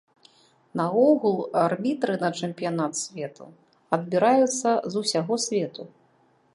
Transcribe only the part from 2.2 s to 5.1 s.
на чэмпіянат свету адбіраюцца з